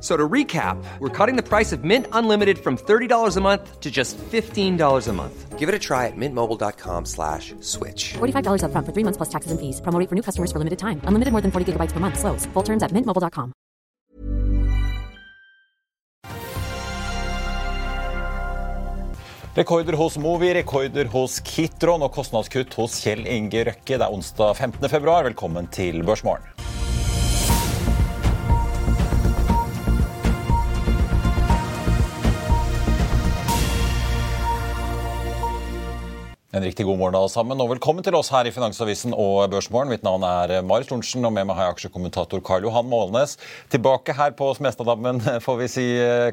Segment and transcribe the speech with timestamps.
[0.00, 3.90] So to recap, we're cutting the price of Mint Unlimited from $30 a month to
[3.90, 5.58] just $15 a month.
[5.58, 8.14] Give it a try at mintmobile.com slash switch.
[8.18, 9.80] $45 upfront for three months plus taxes and fees.
[9.80, 11.00] Promo rate for new customers for limited time.
[11.02, 12.20] Unlimited more than 40 gigabytes per month.
[12.20, 12.46] Slows.
[12.54, 13.52] Full terms at mintmobile.com.
[19.58, 23.96] Rekorder hos Movi, rekorder hos Kitron og kostnadskutt hos Kjell Inge Røkke.
[23.98, 24.86] Det er onsdag 15.
[24.92, 25.26] februar.
[25.26, 26.57] Velkommen til Børsmorgen.
[36.58, 39.92] En riktig god morgen alle sammen, og velkommen til oss her i Finansavisen og Børsmorgen.
[39.92, 43.36] Mitt navn er Marit Thorensen, og med meg har jeg aksjekommentator Karl Johan Målnes.
[43.70, 45.84] Tilbake her på Smestadammen, får vi si,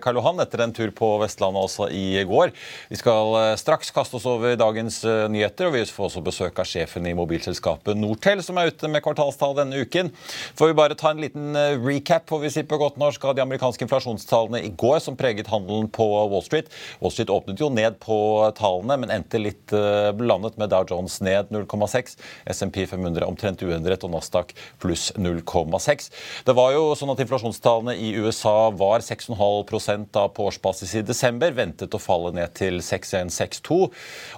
[0.02, 2.56] Karl Johan, etter en tur på Vestlandet også i går.
[2.90, 6.64] Vi skal eh, straks kaste oss over dagens eh, nyheter, og vi får også besøk
[6.64, 10.10] av sjefen i mobilselskapet Nortel, som er ute med kvartalstall denne uken.
[10.58, 13.38] Får vi bare ta en liten eh, recap, får vi si på godt norsk, av
[13.38, 16.74] de amerikanske inflasjonstallene i går, som preget handelen på Wall Street.
[16.98, 18.20] Wall Street åpnet jo ned på
[18.58, 19.78] tallene, men endte litt
[20.24, 22.16] landet med Dow Jones ned 0,6,
[22.52, 26.10] SMP 500 omtrent uendret og Nasdaq pluss 0,6.
[26.48, 31.52] Det var jo sånn at Inflasjonstallene i USA var 6,5 da på årsbasis i desember,
[31.56, 33.80] ventet å falle ned til 6,162.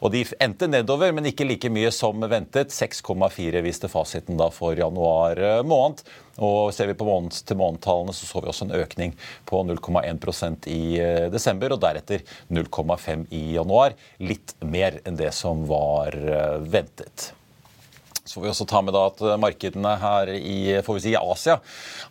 [0.01, 2.73] Og de endte nedover, men ikke like mye som ventet.
[2.73, 6.05] 6,4 viste fasiten da for januar eh, måned.
[6.37, 9.16] Og Ser vi på måned-til-måned-tallene, så så vi også en økning
[9.49, 12.21] på 0,1% i eh, desember, og deretter
[12.53, 13.95] 0,5 i januar.
[14.21, 17.34] Litt mer enn det som var eh, ventet.
[18.27, 21.57] Så får vi også ta med da at markedene her i får vi si, Asia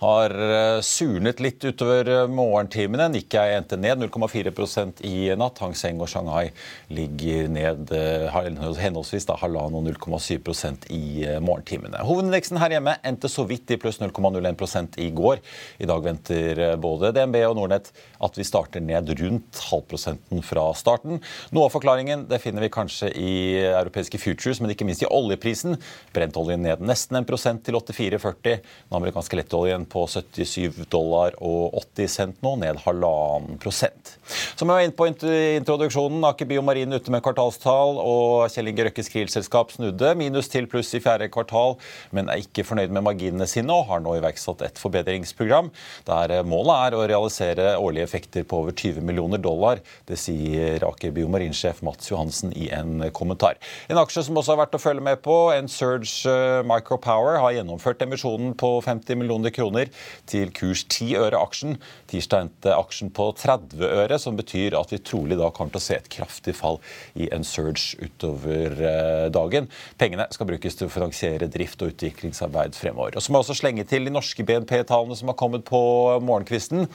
[0.01, 3.09] har eh, surnet litt utover eh, morgentimene.
[3.13, 5.61] Nikkei endte ned 0,4% i natt.
[5.63, 6.51] Hang Seng og Shanghai
[6.93, 8.41] ligger ned eh,
[8.81, 12.05] henholdsvis da halvannen og 0,7% i morgentimene.
[12.07, 15.43] Hovedindeksen her hjemme endte så vidt i pluss 0,01 i går.
[15.83, 17.93] I dag venter både DNB og Nordnett
[18.25, 21.21] at vi starter ned rundt halvprosenten fra starten.
[21.55, 23.35] Noe av forklaringen det finner vi kanskje i
[23.67, 25.77] europeiske futures, men ikke minst i oljeprisen.
[26.15, 28.61] Brentoljen ned nesten en prosent til 84,40.
[28.61, 34.17] Den amerikanske lettoljen på 77 dollar og 80 cent nå, ned halvannen prosent.
[34.57, 39.11] Som jeg var inne på introduksjonen, Aker Biomarin ute med kvartalstall, og Kjell Inge Røkkes
[39.13, 41.77] Kriel-selskap snudde minus til pluss i fjerde kvartal,
[42.17, 45.71] men er ikke fornøyd med marginene sine og har nå iverksatt et forbedringsprogram
[46.07, 49.81] der målet er å realisere årlige effekter på over 20 millioner dollar.
[50.09, 53.59] Det sier Aker Biomarin-sjef Mats Johansen i en kommentar.
[53.91, 57.55] En aksje som også har vært å følge med på, en Surge Surge Micropower har
[57.57, 59.89] gjennomført emisjonen på 50 millioner kroner
[60.29, 61.77] til kurs 10 øre aksjen.
[62.11, 65.87] Tirsdag endte aksjen på 30 øre, som betyr at vi trolig da kommer til å
[65.87, 66.81] se et kraftig fall
[67.17, 69.71] i en Surge utover eh, dagen.
[70.01, 73.17] Pengene skal brukes til å finansiere drift og utviklingsarbeid fremover.
[73.17, 75.81] Og så må jeg også slenge til de norske BNP-tallene som har kommet på
[76.27, 76.87] morgenkvisten.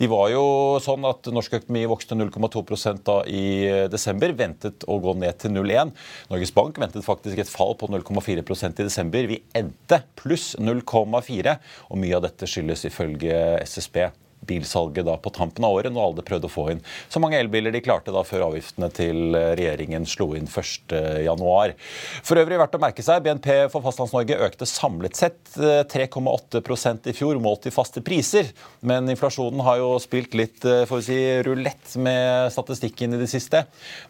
[0.00, 0.44] De var jo
[0.82, 3.44] sånn at norsk økonomi vokste 0,2 da i
[3.92, 5.94] desember, ventet å gå ned til 0,1.
[6.32, 8.39] Norges Bank ventet faktisk et fall på 0,4
[8.80, 9.28] i desember.
[9.30, 11.56] Vi endte pluss 0,4,
[11.90, 14.04] og mye av dette skyldes ifølge SSB
[14.46, 16.80] bilsalget da på tampen av året, når alle prøvde å få inn
[17.10, 21.74] så mange elbiler de klarte da før avgiftene til regjeringen slo inn 1.1.
[22.26, 27.16] For øvrig verdt å merke seg, BNP for Fastlands-Norge økte samlet sett 3,8 eh, i
[27.16, 28.50] fjor, målt i faste priser.
[28.86, 33.64] Men inflasjonen har jo spilt litt får vi si, rulett med statistikken i det siste.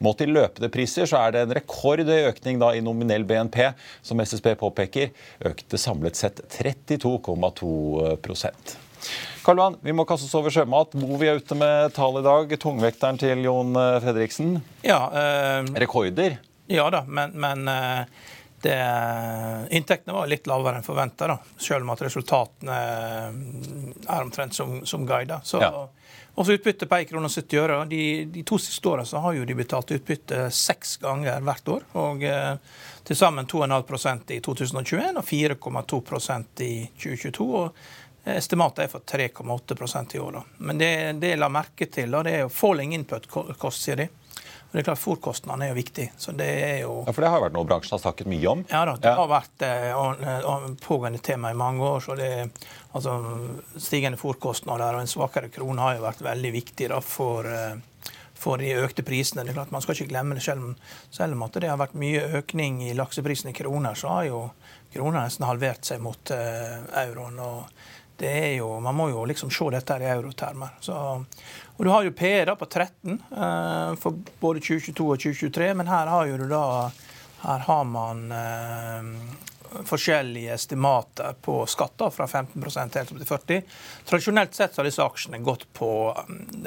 [0.04, 3.72] Målt i løpende priser så er det en rekordhøy økning da i nominell BNP,
[4.06, 5.10] som SSB påpeker,
[5.50, 8.16] økte samlet sett 32,2
[9.50, 10.92] Karl Johan, vi må kaste oss over sjømat.
[10.94, 12.52] Movi er ute med tall i dag.
[12.62, 14.52] Tungvekteren til Jon eh, Fredriksen.
[14.86, 16.36] Ja, øh, Rekorder?
[16.70, 18.28] Ja da, men, men eh,
[18.62, 18.76] det,
[19.74, 25.40] inntektene var litt lavere enn forventa, selv om at resultatene er omtrent som, som guida.
[25.42, 25.88] Så, ja.
[26.38, 27.78] Også utbytte på 1 krone og 70 øre.
[27.90, 31.88] De, de, to siste åra har jo de betalt utbytte seks ganger hvert år.
[31.98, 32.54] og eh,
[33.02, 37.48] Til sammen 2,5 i 2021 og 4,2% i 2022.
[37.64, 37.82] og
[38.36, 40.38] Estimatet er for 3,8% i år.
[40.38, 40.42] Da.
[40.58, 40.90] Men det,
[41.22, 44.08] det jeg la merke til, da, det er jo falling input cost, sier de.
[44.70, 46.04] Og det er klart Fôrkostnadene er jo viktig.
[46.16, 47.00] så det er jo...
[47.02, 48.60] Ja, For det har vært noe bransjen har snakket mye om?
[48.70, 49.16] Ja da, det ja.
[49.18, 52.04] har vært eh, pågående tema i mange år.
[52.04, 52.30] så det
[52.94, 53.16] altså
[53.74, 58.62] Stigende fôrkostnader og en svakere krone har jo vært veldig viktig da, for, eh, for
[58.62, 59.42] de økte prisene.
[59.42, 60.78] Det er klart Man skal ikke glemme det, selv om,
[61.10, 64.44] selv om at det har vært mye økning i lakseprisen i kroner, så har jo
[64.94, 66.78] krona nesten halvert seg mot eh,
[67.08, 67.42] euroen.
[67.42, 67.79] og
[68.20, 70.76] det er jo, Man må jo liksom se dette i eurotermer.
[70.84, 75.70] Så, og Du har jo PE da på 13 eh, for både 2022 og 2023,
[75.80, 76.64] men her har jo du da
[77.40, 79.06] her har man eh,
[79.84, 82.64] forskjellige estimater på skatter, fra 15
[82.94, 83.62] helt til 40
[84.08, 85.90] Tradisjonelt sett så har disse aksjene gått på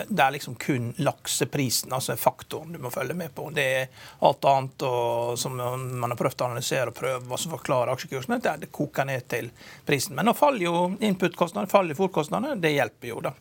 [0.08, 3.50] Det er liksom kun lakseprisen, altså faktoren du må følge med på.
[3.54, 3.88] Det er
[4.28, 8.40] alt annet og, som man har prøvd å analysere og prøve hva som forklarer aksjekursene.
[8.44, 9.50] Det, det koker ned til
[9.86, 10.16] prisen.
[10.18, 12.60] Men nå faller jo input-kostnadene, faller fòrkostnadene.
[12.62, 13.34] Det hjelper jo, da.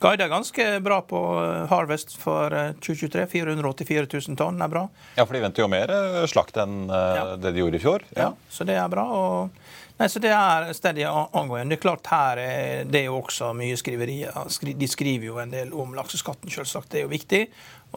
[0.00, 3.26] Guida ganske bra på eh, Harvest for 2023.
[3.26, 4.86] 484 000 tonn er bra.
[5.14, 7.24] Ja, for de venter jo mer eh, slakt enn eh, ja.
[7.36, 8.06] det de gjorde i fjor.
[8.14, 9.04] Ja, ja så det er bra.
[9.04, 9.58] Og,
[10.00, 11.74] nei, så det er stedet angående.
[11.74, 14.40] Det er klart her er det jo også mye skriverier.
[14.72, 16.88] De skriver jo en del om lakseskatten, selvsagt.
[16.94, 17.42] Det er jo viktig.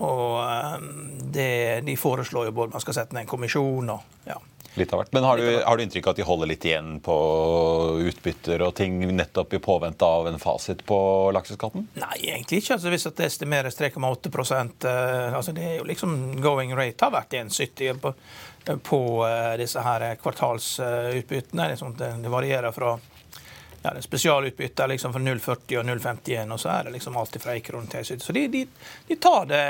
[0.04, 0.44] Og
[1.32, 4.42] det, de foreslår jo både man skal sette ned en kommisjon og ja.
[4.76, 5.12] Litt av hvert.
[5.14, 7.16] Men har du, har du inntrykk av at de holder litt igjen på
[8.10, 10.98] utbytter og ting nettopp i påvente av en fasit på
[11.36, 11.86] lakseskatten?
[12.02, 12.78] Nei, egentlig ikke.
[12.78, 17.38] Altså, hvis det estimeres 3,8% eh, altså Det er jo liksom going rate har vært
[17.38, 18.14] 1,70 på,
[18.90, 21.70] på uh, disse her kvartalsutbyttene.
[22.00, 22.96] Det, det varierer fra
[23.84, 27.42] ja, det er spesialutbytte liksom fra 0,40 og 0,51, og så er det liksom alltid
[27.44, 28.22] fra 1 krone til 70.
[28.24, 28.62] Så de, de,
[29.08, 29.66] de, tar det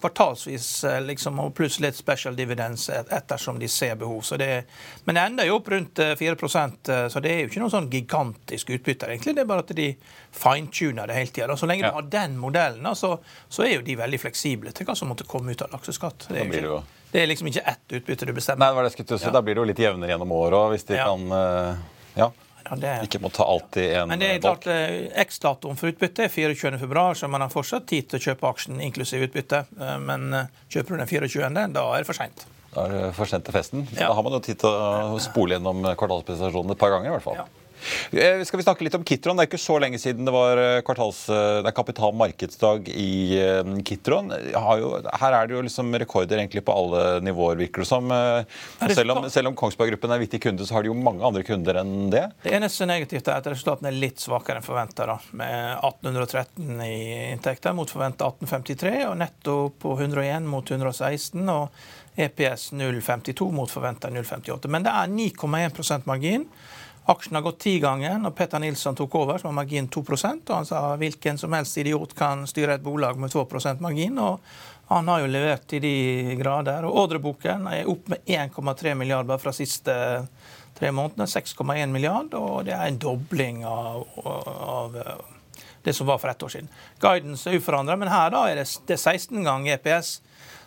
[0.00, 4.20] kvartalsvis, eh, liksom, og pluss litt special dividends ettersom de ser behov.
[4.22, 4.64] Så det,
[5.04, 6.62] men det ender jo opp rundt 4 eh,
[6.94, 9.10] eh, så det er jo ikke noe sånn gigantisk utbytte.
[9.10, 9.34] egentlig.
[9.34, 9.88] Det er bare at de
[10.30, 11.58] fine-tuner det hele tida.
[11.58, 11.90] Så lenge ja.
[11.90, 13.16] du har den modellen, så,
[13.48, 16.30] så, er jo de veldig fleksible til hva som måtte komme ut av lakseskatt.
[16.30, 18.62] Det er, ikke, det er liksom ikke ett utbytte du bestemmer.
[18.62, 19.26] Nei, det var det jeg skulle si.
[19.26, 19.34] Ja.
[19.40, 21.10] Da blir det jo litt jevnere gjennom året òg, hvis de ja.
[21.10, 22.30] kan ja.
[22.66, 22.92] Ja, det...
[23.06, 27.06] Ikke må ta alltid en Men det er klart, eh, X-datoen for utbytte er 24.2,
[27.20, 29.62] så man har fortsatt tid til å kjøpe aksjen inklusiv utbytte.
[29.78, 32.46] Eh, men eh, kjøper du den 24., da er det for seint.
[32.72, 33.86] Da er det for sent til festen.
[33.94, 34.10] Ja.
[34.10, 37.08] Da har man jo tid til å spole gjennom kvartalspresentasjonen et par ganger.
[37.08, 37.38] i hvert fall.
[37.38, 37.65] Ja.
[38.10, 39.36] Eh, skal vi snakke litt om Kitron?
[39.36, 43.10] Det er ikke så lenge siden det var eh, kvartals, eh, det er kapitalmarkedsdag i
[43.86, 44.30] Kitron.
[44.30, 48.12] her er det jo liksom rekorder egentlig på alle nivåer, virker det som.
[48.96, 51.44] Selv om, selv om Kongsberg Gruppen er viktig kunde, så har de jo mange andre
[51.46, 52.24] kunder enn det.
[52.44, 55.06] Det eneste negativt er at resultatene er litt svakere enn forventa.
[55.36, 56.96] Med 1813 i
[57.34, 61.46] inntekter mot forventa 1853, og netto på 101 mot 116.
[61.52, 61.70] og
[62.16, 64.70] EPS 0,52 mot forventa 0,58.
[64.72, 66.46] Men det er 9,1% margin.
[67.06, 70.54] Aksjen har gått ti ganger når Petter Nilsson tok over, som var margin 2 og
[70.54, 74.18] Han sa hvilken som helst idiot kan styre et bolag med 2% margin.
[74.18, 74.40] og
[74.88, 76.84] Han har jo levert i de grader.
[76.84, 79.94] og Ordreboken er opp med 1,3 milliarder fra siste
[80.78, 81.26] tre månedene.
[81.26, 84.98] 6,1 milliard, og det er en dobling av, av,
[85.82, 86.68] det som var for ett år siden.
[86.98, 90.20] Guidance er uforandra, men her da er det, det 16 ganger EPS.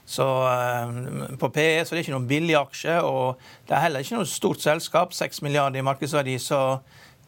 [0.09, 3.37] Så, eh, på PE så det er ikke noen billig aksje, og
[3.69, 5.13] det er heller ikke noe stort selskap.
[5.13, 6.39] 6 milliarder i markedsverdi.
[6.41, 6.79] så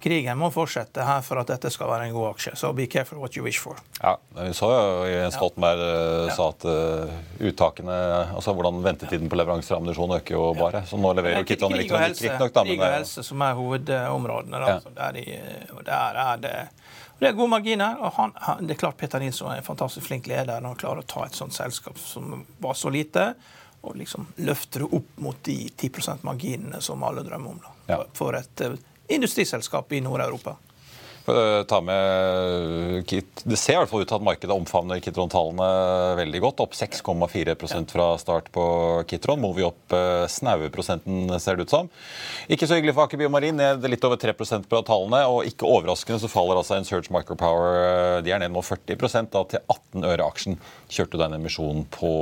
[0.01, 2.55] krigen må fortsette her for at dette skal være en god aksje.
[2.57, 3.77] Så be careful what you wish for.
[4.01, 6.35] Ja, Vi så jo Jens Stoltenberg eh, ja.
[6.35, 7.13] sa at uh,
[7.51, 7.97] uttakene,
[8.33, 10.81] altså hvordan ventetiden på leveranser av ammunisjon øker jo bare.
[10.89, 12.55] Så nå leverer jo Kitron elektronikk riktignok.
[12.57, 14.63] Krig og helse som er hovedområdene.
[14.65, 14.73] Da.
[14.73, 14.95] Ja.
[14.97, 16.55] Der, i, der er det
[17.21, 17.99] det er gode marginer.
[18.01, 20.79] og han, han, det er klart Peter Nilsson er en fantastisk flink leder når han
[20.81, 23.27] klarer å ta et sånt selskap som var så lite,
[23.85, 27.59] og liksom løfte det opp mot de 10% marginene som alle drømmer om.
[27.61, 27.99] Da, ja.
[28.17, 28.73] For et uh,
[29.13, 30.55] industriselskap i Nord-Europa.
[31.27, 33.43] Eh, ta med Kit.
[33.43, 35.67] Det ser i hvert fall ut til at markedet omfavner Kitron-tallene
[36.17, 36.63] veldig godt.
[36.65, 38.65] Opp 6,4% fra start på
[39.09, 39.41] Kitron.
[39.43, 41.91] Movi opp eh, snaue prosenten, ser det ut som.
[42.49, 45.21] Ikke så hyggelig for Aker Biomarin, ned litt over 3% på tallene.
[45.29, 49.33] Og ikke overraskende så faller altså en Surge Micropower eh, de er ned nå 40%
[49.35, 50.57] da, til 18 øre aksjen.
[50.89, 52.15] Kjørte du emisjonen på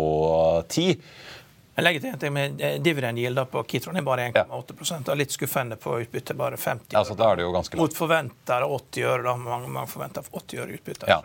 [0.68, 1.00] 10
[1.80, 5.16] jeg legger til en ting med dividend yield på Kitron er bare 1,8% ja.
[5.20, 8.66] Litt skuffende på utbytte, bare 50 ja, så da er det jo ganske Mot forventer
[8.68, 9.24] 80 øre.
[9.24, 11.10] da Mange, mange forventer 80 øre utbytte.
[11.10, 11.22] Ja.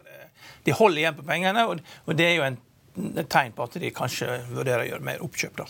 [0.64, 2.60] de holder igjen på pengene, og, det er jo en,
[3.14, 5.58] et tegn på at de kanskje vurderer å gjøre mer oppkjøp.
[5.64, 5.66] da.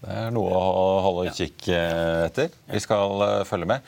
[0.00, 2.48] Det er noe å holde utkikk eh, etter.
[2.72, 3.84] Vi skal uh, følge med.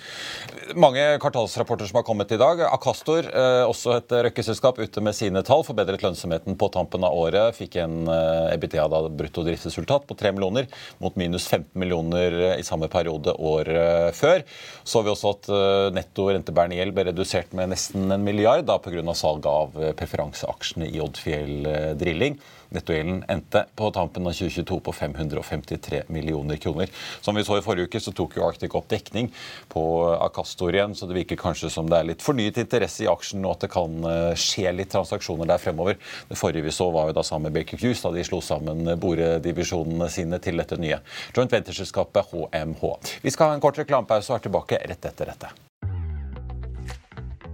[0.76, 2.60] Mange kvartalsrapporter som har kommet i dag.
[2.68, 5.64] Akastor, uh, også et røkkeselskap, ute med sine tall.
[5.64, 7.56] Forbedret lønnsomheten på tampen av året.
[7.56, 10.68] Fikk en EBITDA, da, brutto driftsresultat, på 3 millioner
[11.00, 14.44] mot minus 15 millioner i samme periode året før.
[14.84, 15.52] Så vi også at
[15.96, 19.14] netto rentebærende gjeld ble redusert med nesten en milliard pga.
[19.16, 22.36] salg av preferanseaksjene i Oddfjell Drilling.
[22.72, 26.90] Nettogjelden endte på tampen av 2022 på 553 millioner kroner.
[27.20, 29.30] Som vi så i forrige uke, så tok jo Arctic opp dekning
[29.72, 29.84] på
[30.16, 33.56] Acastor igjen, så det virker kanskje som det er litt fornyet interesse i aksjen, og
[33.56, 35.98] at det kan eh, skje litt transaksjoner der fremover.
[36.28, 38.94] Det forrige vi så, var jo da sammen med Baker Hughes, da de slo sammen
[39.02, 41.02] boredivisjonene sine til dette nye
[41.36, 42.88] joint venture-selskapet HMH.
[43.22, 45.54] Vi skal ha en kort reklamepause og er tilbake rett etter dette.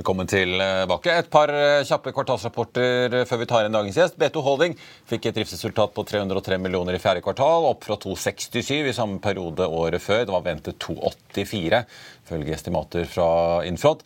[0.00, 1.12] Velkommen tilbake.
[1.12, 4.14] Et par eh, kjappe kvartalsrapporter før vi tar inn dagens gjest.
[4.16, 4.76] B2 Holding
[5.10, 9.68] fikk et driftsresultat på 303 millioner i fjerde kvartal, opp fra 267 i samme periode
[9.68, 10.22] året før.
[10.24, 11.82] Det var ventet 284,
[12.24, 13.28] ifølge estimater fra
[13.68, 14.00] Infrod.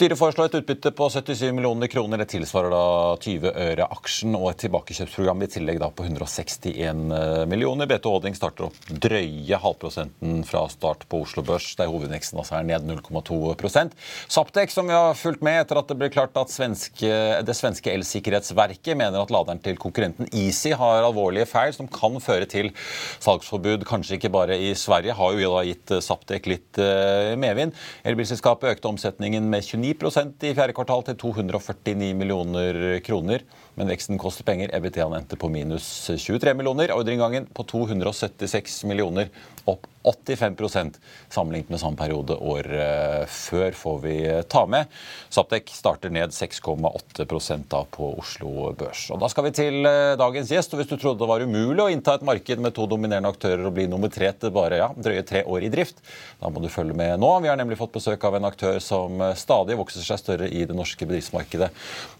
[0.00, 2.22] Styret foreslår et utbytte på 77 millioner kroner.
[2.22, 2.84] Det tilsvarer da
[3.20, 6.70] 20 øre aksjen og et tilbakekjøpsprogram i tillegg da på 161
[7.12, 7.84] eh, millioner.
[7.84, 12.64] BT Holding starter opp drøye halvprosenten fra start på Oslo Børs, der hovedveksten altså er
[12.70, 13.92] ned 0,2%
[14.32, 17.12] Saptek, som vi har fulgt med etter at det ble klart at svenske,
[17.44, 22.48] det svenske elsikkerhetsverket mener at laderen til konkurrenten Easy har alvorlige feil som kan føre
[22.48, 22.72] til
[23.18, 27.76] salgsforbud, kanskje ikke bare i Sverige, har jo da gitt Saptek litt uh, medvind.
[28.08, 33.44] Elbilselskapet økte omsetningen med 29 i fjerde kvartal til 249 millioner kroner.
[33.76, 34.70] Men veksten koster penger.
[34.76, 36.92] EBT-en endte på minus 23 millioner.
[36.94, 39.30] Ordreinngangen på 276 millioner,
[39.72, 40.94] opp 85%
[41.28, 44.14] sammenlignet med samme periode året eh, før, får vi
[44.48, 44.88] ta med.
[45.28, 49.10] Saptek starter ned 6,8% på Oslo Børs.
[49.12, 50.72] Og Da skal vi til eh, dagens gjest.
[50.72, 53.66] og Hvis du trodde det var umulig å innta et marked med to dominerende aktører
[53.68, 56.00] og bli nummer tre til bare ja, drøye tre år i drift,
[56.40, 57.34] da må du følge med nå.
[57.44, 60.64] Vi har nemlig fått besøk av en aktør som eh, stadig vokser seg større i
[60.64, 61.70] det norske bedriftsmarkedet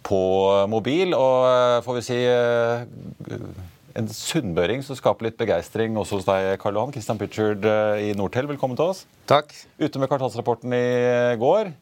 [0.04, 0.22] på
[0.68, 1.16] mobil.
[1.16, 2.18] og får vi si
[3.98, 6.94] en sunnmøring som skaper litt begeistring også hos deg, Karl Johan.
[6.94, 9.06] Christian Pitchard eh, i Nortel, velkommen til oss.
[9.30, 9.52] Takk.
[9.80, 10.86] Ute med kvartalsrapporten i
[11.40, 11.74] går.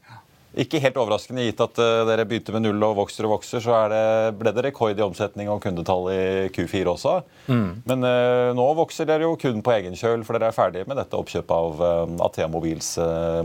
[0.59, 3.83] Ikke helt overraskende gitt at uh, dere begynte med null og vokser og vokser, så
[3.93, 4.01] det,
[4.41, 6.23] ble det rekord i omsetning og kundetall i
[6.55, 7.13] Q4 også.
[7.53, 7.69] Mm.
[7.87, 10.99] Men uh, nå vokser dere jo kun på egen kjøl, for dere er ferdige med
[10.99, 12.95] dette oppkjøpet av uh, Athea Mobils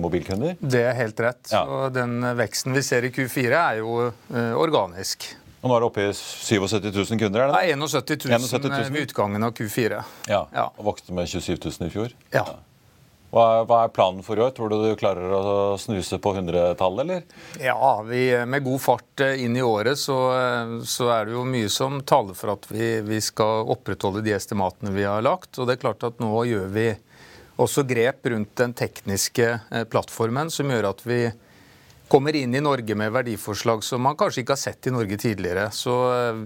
[0.01, 0.55] mobilkunder?
[0.63, 1.43] Det er helt rett.
[1.51, 1.65] Ja.
[1.67, 4.10] Og den veksten vi ser i Q4, er jo
[4.58, 5.27] organisk.
[5.63, 7.39] Og nå er det oppe i 77 000 kunder?
[7.39, 7.55] er det?
[7.55, 8.91] Nei, 71 000, 71 000.
[8.91, 10.03] ved utgangen av Q4.
[10.27, 10.67] Ja, ja.
[10.75, 12.15] Og vokste med 27 000 i fjor?
[12.36, 12.43] Ja.
[13.34, 14.51] Hva, hva, er planen for i år?
[14.53, 17.24] Tror du du klarer å snuse på hundretallet, eller?
[17.63, 21.48] Ja, vi, med god fart eh, inn i året så, eh, så, er det jo
[21.48, 25.55] mye som taler for at vi, vi, skal opprettholde de estimatene vi har lagt.
[25.58, 26.86] Og det er klart at nå gjør vi
[27.63, 31.24] også grep rundt den tekniske eh, plattformen som gjør at vi
[32.13, 35.65] kommer inn i Norge med verdiforslag som man kanskje ikke har sett i Norge tidligere.
[35.74, 36.43] Så eh,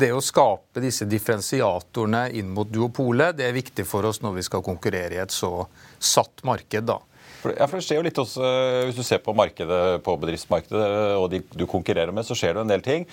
[0.00, 4.46] det å skape disse differensiatorene inn mot duopolet, det er viktig for oss når vi
[4.48, 5.52] skal konkurrere i et så
[6.00, 6.88] satt marked.
[6.88, 6.96] da.
[7.52, 10.88] Ja, for det skjer jo litt også, eh, Hvis du ser på markedet, på bedriftsmarkedet
[11.20, 13.04] og de du konkurrerer med, så skjer det en del ting.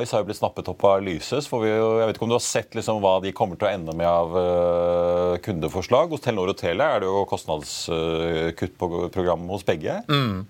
[0.00, 1.50] Ice har jo blitt snappet opp av Lyses.
[1.52, 3.74] for vi, jeg vet ikke om du har sett liksom hva de kommer til å
[3.76, 6.16] ende med av kundeforslag.
[6.16, 10.00] Hos Telenor og Telia er det jo kostnadskutt på programmet hos begge.
[10.08, 10.48] Mm.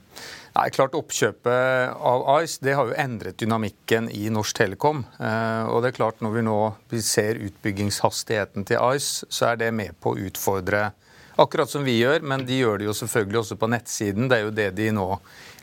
[0.50, 5.04] Nei, klart Oppkjøpet av Ice det har jo endret dynamikken i Norsk Telekom.
[5.22, 6.58] Eh, og det er klart Når vi nå
[6.98, 10.90] ser utbyggingshastigheten til Ice, så er det med på å utfordre
[11.40, 12.24] akkurat som vi gjør.
[12.26, 14.28] Men de gjør det jo selvfølgelig også på nettsiden.
[14.30, 15.06] Det er jo det de nå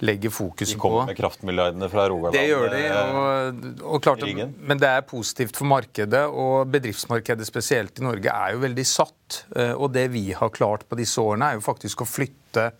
[0.07, 0.77] legger fokus på.
[0.77, 1.11] De kommer på.
[1.11, 2.37] med kraftmilliardene fra Rogaland.
[2.37, 2.83] Det gjør de.
[3.21, 4.25] Og, og klart,
[4.71, 6.25] men det er positivt for markedet.
[6.31, 9.43] Og bedriftsmarkedet spesielt i Norge er jo veldig satt.
[9.55, 12.71] Eh, og det vi har klart på disse årene, er jo faktisk å flytte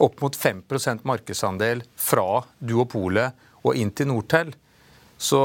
[0.00, 4.54] opp mot 5% markedsandel fra duopolet og inn til Nortel.
[5.20, 5.42] Så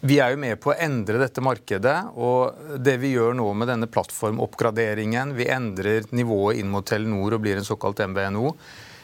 [0.00, 1.96] vi er jo med på å endre dette markedet.
[2.16, 7.42] Og det vi gjør nå med denne plattformoppgraderingen, vi endrer nivået inn mot Telenor og
[7.44, 8.54] blir en såkalt MVNO.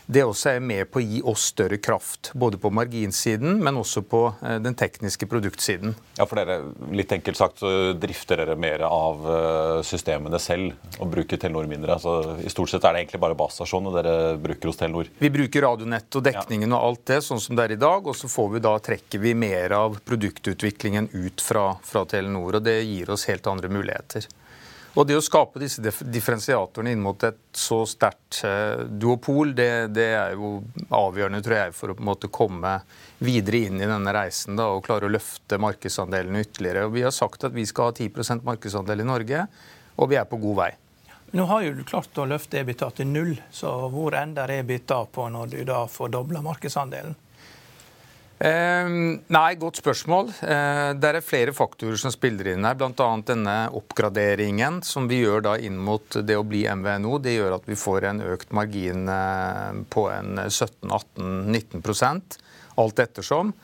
[0.07, 2.31] Det også er med på å gi oss større kraft.
[2.37, 5.95] Både på marginsiden, men også på eh, den tekniske produktsiden.
[6.19, 6.59] Ja, for dere,
[6.93, 11.97] litt enkelt sagt, så drifter dere mer av eh, systemene selv og bruker Telenor mindre.
[11.97, 15.09] Altså, I stort sett er det egentlig bare basestasjonen dere bruker hos Telenor?
[15.19, 16.77] Vi bruker radionett og dekningen ja.
[16.77, 18.05] og alt det, sånn som det er i dag.
[18.05, 22.61] Og så får vi da, trekker vi mer av produktutviklingen ut fra, fra Telenor.
[22.61, 24.29] Og det gir oss helt andre muligheter.
[24.95, 30.07] Og det å skape disse differensiatorene inn mot et så sterkt eh, duopol, det, det,
[30.15, 30.61] er jo
[30.95, 32.77] avgjørende tror jeg, for å på en måte komme
[33.19, 36.87] videre inn i denne reisen da, og klare å løfte markedsandelene ytterligere.
[36.87, 39.43] Og Vi har sagt at vi skal ha 10% markedsandel i Norge,
[39.99, 40.71] og vi er på god vei.
[41.35, 45.27] Nå har jo du klart å løfte EBITA til null, så hvor ender EBITA på
[45.35, 47.19] når du da får dobla markedsandelen?
[48.45, 48.89] Eh,
[49.33, 50.29] nei, godt spørsmål.
[50.45, 52.77] Eh, det er flere faktorer som spiller inn her.
[52.77, 53.07] Bl.a.
[53.25, 57.17] denne oppgraderingen som vi gjør da inn mot det å bli MVNO.
[57.25, 62.41] Det gjør at vi får en økt margin eh, på en 17-18-19%
[62.85, 63.55] alt ettersom.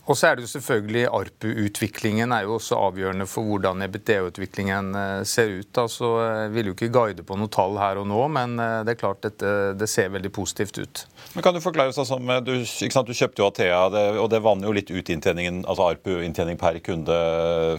[0.00, 4.94] Eh, og så er det jo selvfølgelig ARPU-utviklingen er jo også avgjørende for hvordan EBT-utviklingen
[4.98, 5.70] eh, ser ut.
[5.78, 8.94] Altså, jeg vil jo ikke guide på noe tall her og nå, men eh, det
[8.94, 11.04] er klart dette, det ser veldig positivt ut.
[11.34, 14.70] Men kan Du forklare sånn som, du, du kjøpte jo Athea, det, og det vanner
[14.70, 17.18] jo litt ut inntjeningen, altså ARPU-inntjening per kunde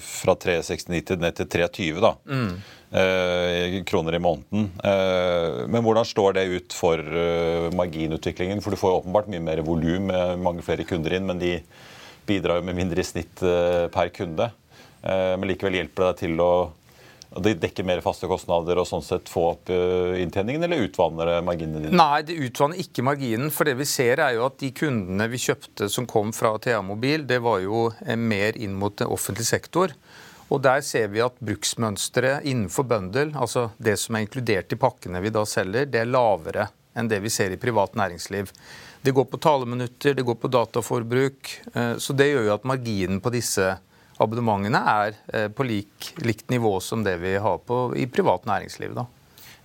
[0.05, 1.99] fra 369 ned til 320.
[2.03, 2.15] da.
[2.29, 2.53] Mm.
[2.91, 4.65] Eh, kroner i måneden.
[4.83, 8.59] Eh, men hvordan står det ut for eh, marginutviklingen?
[8.59, 11.53] For du får jo åpenbart mye mer volum med mange flere kunder inn, men de
[12.27, 14.51] bidrar jo med mindre i snitt eh, per kunde.
[15.01, 16.53] Eh, men likevel hjelper det deg til å
[17.31, 21.37] det dekker mer faste kostnader og sånn sett få opp eh, inntjeningen, eller utvanner det
[21.47, 21.95] marginene dine?
[21.95, 23.53] Nei, det utvanner ikke marginen.
[23.55, 26.81] For det vi ser er jo at de kundene vi kjøpte som kom fra TA
[26.83, 27.85] Mobil, det var jo
[28.19, 29.95] mer inn mot offentlig sektor.
[30.51, 35.23] Og der ser vi at bruksmønsteret innenfor bøndel, altså det som er inkludert i pakkene
[35.23, 36.67] vi da selger, det er lavere
[36.99, 38.51] enn det vi ser i privat næringsliv.
[39.01, 41.61] Det går på taleminutter, det går på dataforbruk.
[41.73, 43.71] Eh, så det gjør jo at marginen på disse
[44.21, 48.93] abonnementene er eh, på lik, likt nivå som det vi har på, i privat næringsliv.
[48.93, 49.07] da.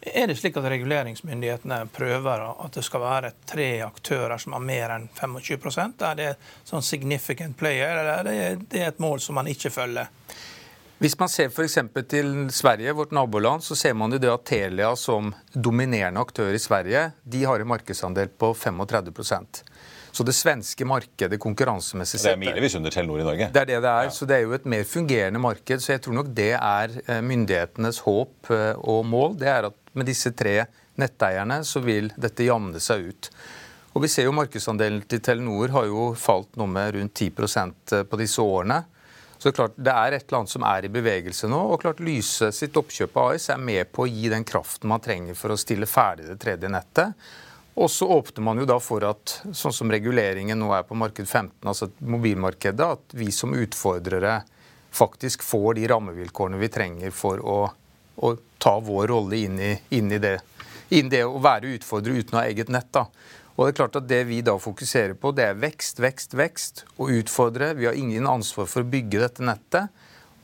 [0.06, 4.92] Er det slik at reguleringsmyndighetene prøver at det skal være tre aktører som har mer
[4.94, 6.28] enn 25% Er det
[6.64, 10.08] sånn significant player, eller er det et mål som man ikke følger?
[10.98, 11.78] Hvis man ser f.eks.
[12.08, 16.62] til Sverige, vårt naboland, så ser man jo det at Telia som dominerende aktør i
[16.62, 19.64] Sverige, de har en markedsandel på 35%
[20.16, 23.48] så det svenske markedet konkurransemessig sett Det er milevis under Telenor i Norge?
[23.52, 24.06] Det er det det er.
[24.08, 24.14] Ja.
[24.16, 25.82] Så det er jo et mer fungerende marked.
[25.84, 29.36] Så jeg tror nok det er eh, myndighetenes håp eh, og mål.
[29.42, 30.62] Det er at med disse tre
[30.96, 33.30] netteierne så vil dette jamne seg ut.
[33.92, 38.06] Og vi ser jo Markedsandelen til Telenor har jo falt noe med rundt 10 eh,
[38.08, 38.80] på disse årene.
[39.46, 41.58] Så klart, det er et eller annet som er i bevegelse nå.
[41.70, 45.04] og klart Lyse sitt oppkjøp av AIS er med på å gi den kraften man
[45.04, 47.28] trenger for å stille ferdig det tredje nettet.
[47.78, 51.28] Og så åpner man jo da for at, sånn som reguleringen nå er på marked
[51.28, 54.40] 15, altså mobilmarkedet, at vi som utfordrere
[54.90, 57.56] faktisk får de rammevilkårene vi trenger for å,
[58.18, 60.40] å ta vår rolle inn i, inn i det,
[60.90, 62.90] inn det å være utfordrer uten å ha eget nett.
[62.90, 63.06] da.
[63.56, 66.84] Og Det er klart at det vi da fokuserer på, det er vekst, vekst, vekst.
[67.00, 67.72] Og utfordre.
[67.74, 69.88] Vi har ingen ansvar for å bygge dette nettet.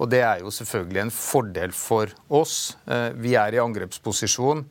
[0.00, 2.76] Og det er jo selvfølgelig en fordel for oss.
[2.88, 4.64] Eh, vi er i angrepsposisjon.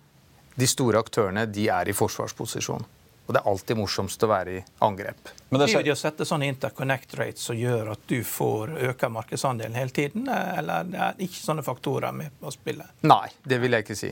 [0.57, 2.83] De store aktørene de er i forsvarsposisjon.
[3.27, 5.29] Og det er alltid morsomst å være i angrep.
[5.53, 9.07] Men det er det å sette sånne interconnect rates som gjør at du får øke
[9.13, 12.89] markedsandelen hele tiden, eller det er ikke sånne faktorer med på å spille?
[13.07, 14.11] Nei, det vil jeg ikke si.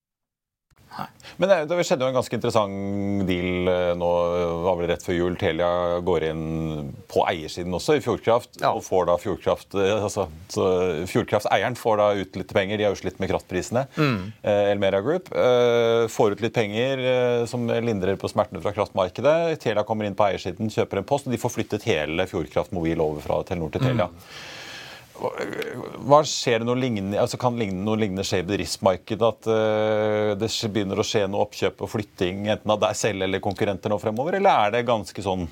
[1.37, 4.09] Men det, det skjedde jo en ganske interessant deal eh, nå,
[4.65, 5.37] var vel rett før jul.
[5.39, 5.69] Telia
[6.05, 8.59] går inn på eiersiden også i Fjordkraft.
[8.61, 8.73] Ja.
[8.75, 10.67] og får da Fjordkraft, eh, altså, så
[11.09, 12.77] Fjordkrafteieren får da ut litt penger.
[12.77, 13.85] De har jo slitt med kraftprisene.
[13.97, 19.37] Eh, Elmera Group eh, får ut litt penger eh, som lindrer på smertene fra kraftmarkedet.
[19.63, 23.01] Telia kommer inn på eiersiden, kjøper en post, og de får flyttet hele Fjordkraft Mobil
[23.01, 24.11] over fra Telenor til Telia.
[25.21, 29.27] Hva skjer noe lignende, altså Kan noe lignende skje i bedriftsmarkedet?
[29.27, 33.43] At uh, det begynner å skje noe oppkjøp og flytting enten av deg selv eller
[33.43, 34.39] konkurrenter nå fremover?
[34.39, 35.47] Eller er det ganske sånn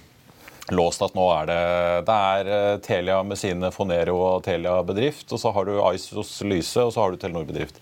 [0.75, 1.61] låst at nå er det
[2.05, 6.35] Det er eh, Telia med sine Fonero og Telia bedrift, og så har du Isos
[6.45, 7.81] Lyse, og så har du Telenor bedrift.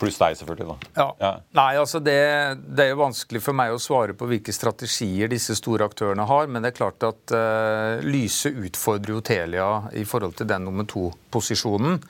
[0.00, 0.66] Pluss deg, selvfølgelig.
[0.66, 0.90] da.
[0.96, 1.06] Ja.
[1.20, 1.30] Ja.
[1.58, 2.16] Nei, altså det,
[2.64, 6.48] det er jo vanskelig for meg å svare på hvilke strategier disse store aktørene har,
[6.48, 10.88] men det er klart at uh, Lyse utfordrer jo Telia i forhold til den nummer
[10.88, 12.00] to-posisjonen.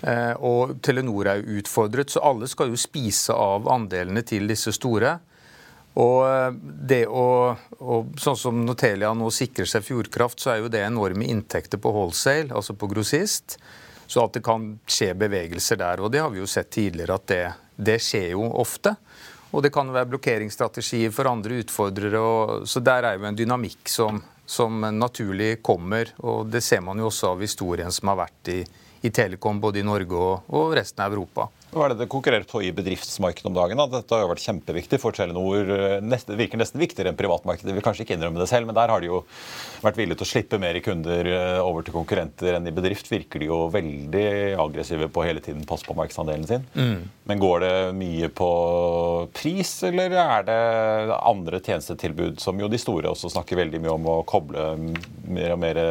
[0.00, 4.72] Uh, og Telenor er jo utfordret, så alle skal jo spise av andelene til disse
[4.76, 5.18] store.
[5.96, 6.50] Og eh,
[6.92, 11.24] det å, og sånn som Notelia nå sikrer seg Fjordkraft, så er jo det enorme
[11.24, 13.56] inntekter på wholesale, altså på grossist.
[14.06, 16.02] Så at det kan skje bevegelser der.
[16.02, 17.42] Og det har vi jo sett tidligere at det,
[17.76, 18.94] det skjer jo ofte.
[19.50, 22.22] Og det kan være blokkeringsstrategier for andre utfordrere.
[22.22, 26.12] Og, så der er jo en dynamikk som, som naturlig kommer.
[26.22, 28.60] Og det ser man jo også av historien som har vært i,
[29.06, 31.48] i Telekom, både i Norge og, og resten av Europa.
[31.76, 33.76] Hva er det det konkurrerer på i bedriftsmarkedet om dagen?
[33.76, 33.84] Da?
[33.98, 35.68] Dette har jo vært kjempeviktig for Telenor.
[36.00, 37.68] Det virker nesten viktigere enn privatmarkedet.
[37.68, 39.18] De vil kanskje ikke innrømme det selv, men der har de jo
[39.84, 43.10] vært villige til å slippe mer kunder eh, over til konkurrenter enn i bedrift.
[43.12, 44.24] Virker de jo veldig
[44.62, 46.64] aggressive på hele tiden passe på markedsandelen sin.
[47.28, 48.50] Men går det mye på
[49.36, 50.58] pris, eller er det
[51.18, 54.64] andre tjenestetilbud som jo de store også snakker veldig mye om å koble
[55.28, 55.82] mer og mer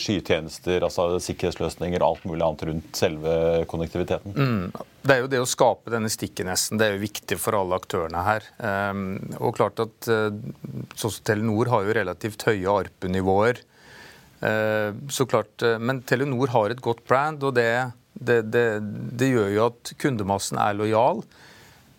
[0.00, 4.72] skytjenester, altså sikkerhetsløsninger og alt mulig annet rundt selve konnektiviteten?
[5.04, 8.24] Det er jo det å skape denne stikkenessen Det er jo viktig for alle aktørene
[8.26, 8.48] her.
[8.62, 9.04] Ehm,
[9.40, 13.62] og klart at eh, Telenor har jo relativt høye ARPU-nivåer.
[14.44, 17.70] Eh, så klart, eh, Men Telenor har et godt brand, og det,
[18.14, 18.66] det, det,
[19.12, 21.24] det gjør jo at kundemassen er lojal.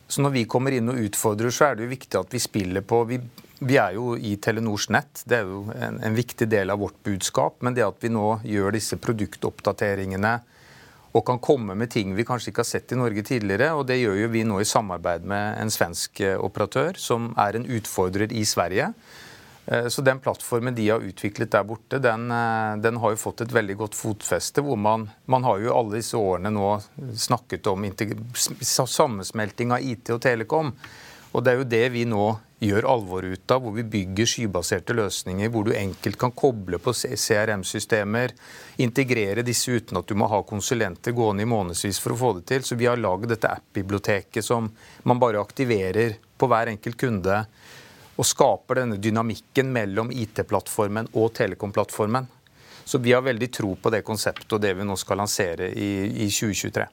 [0.08, 2.86] Så når vi kommer inn og utfordrer, så er det jo viktig at vi spiller
[2.86, 3.18] på Vi,
[3.66, 7.00] vi er jo i Telenors nett, det er jo en, en viktig del av vårt
[7.08, 7.58] budskap.
[7.66, 10.38] Men det at vi nå gjør disse produktoppdateringene
[11.16, 13.72] og kan komme med ting vi kanskje ikke har sett i Norge tidligere.
[13.78, 17.56] Og det gjør jo vi nå i samarbeid med en svensk eh, operatør, som er
[17.56, 18.90] en utfordrer i Sverige.
[19.66, 23.46] Eh, Så den plattformen de har utviklet der borte, den, eh, den har jo fått
[23.46, 24.62] et veldig godt fotfeste.
[24.62, 26.82] hvor man, man har jo alle disse årene nå
[27.16, 27.88] snakket om
[28.62, 30.74] sammensmelting av IT og telekom.
[31.32, 34.96] Og det er jo det vi nå gjør alvor ut av, hvor vi bygger skybaserte
[34.98, 38.34] løsninger, hvor du enkelt kan koble på CRM-systemer,
[38.84, 42.46] integrere disse uten at du må ha konsulenter gående i månedsvis for å få det
[42.52, 42.66] til.
[42.68, 44.70] Så vi har laget dette app-biblioteket som
[45.04, 47.44] man bare aktiverer på hver enkelt kunde
[48.16, 52.28] og skaper denne dynamikken mellom IT-plattformen og Telekom-plattformen.
[52.86, 55.90] Så vi har veldig tro på det konseptet og det vi nå skal lansere i,
[56.26, 56.86] i 2023.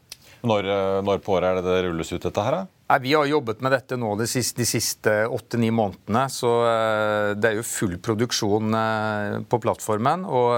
[0.43, 2.57] Når, eh, når på året er det det rulles ut dette her?
[2.91, 6.25] Nei, Vi har jobbet med dette nå de siste, åtte-ni månedene.
[6.31, 10.27] Så eh, det er jo full produksjon eh, på plattformen.
[10.27, 10.51] Og,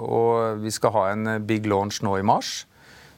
[0.00, 2.64] og vi skal ha en big launch nå i mars.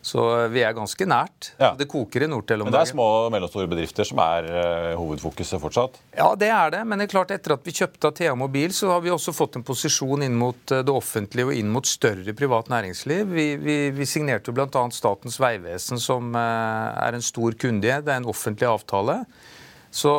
[0.03, 1.51] Så eh, vi er ganske nært.
[1.59, 1.73] Ja.
[1.79, 4.93] Det koker i Nordtel om Men det er små og mellomstore bedrifter som er uh,
[4.99, 5.99] hovedfokuset fortsatt?
[6.17, 6.85] Ja, det er det.
[6.89, 9.59] Men det er klart etter at vi kjøpte Athea Mobil, så har vi også fått
[9.59, 13.35] en posisjon inn mot eh, det offentlige og inn mot større privat næringsliv.
[13.35, 14.87] Vi, vi, vi signerte jo bl.a.
[14.95, 17.87] Statens vegvesen, som uh, er en stor kunde.
[17.89, 19.23] Det er en offentlig avtale.
[19.91, 20.13] Så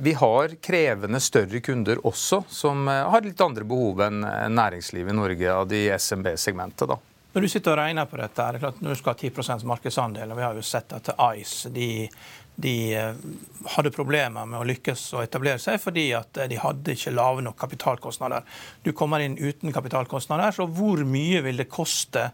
[0.00, 4.22] vi har krevende større kunder også, som uh, har litt andre behov enn
[4.54, 6.88] næringslivet i Norge av de SMB-segmentet.
[6.94, 6.98] da.
[7.36, 9.28] Når du sitter og regner på dette, er det klart når du skal ha
[9.60, 11.88] 10 markedsandel, og vi har jo sett at Ice de,
[12.56, 13.18] de eh,
[13.74, 17.42] hadde problemer med å lykkes å etablere seg fordi at eh, de hadde ikke lave
[17.44, 18.46] nok kapitalkostnader.
[18.80, 22.30] Du kommer inn uten kapitalkostnader, så hvor mye vil det koste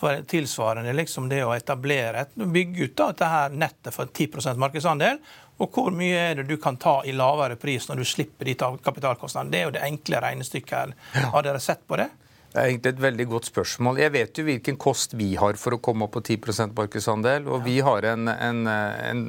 [0.00, 4.58] for tilsvarende liksom det å etablere et, bygge ut da, dette her nettet for 10%
[4.58, 5.20] markedsandel?
[5.62, 8.56] Og hvor mye er det du kan ta i lavere pris når du slipper de
[8.58, 9.54] ta- kapitalkostnadene?
[9.54, 11.28] Det er jo det enkle regnestykket her.
[11.36, 12.08] Har dere sett på det?
[12.50, 14.00] Det er egentlig et veldig godt spørsmål.
[14.02, 17.46] Jeg vet jo hvilken kost vi har for å komme opp på 10% markedsandel.
[17.46, 19.20] Og vi har en, en, en,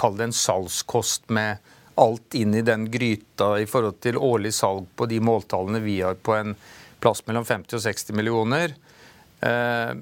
[0.00, 1.60] kall det en salgskost med
[2.00, 6.16] alt inn i den gryta i forhold til årlig salg på de måltallene vi har
[6.16, 6.56] på en
[7.04, 8.72] plass mellom 50 og 60 millioner.
[9.44, 9.92] Eh,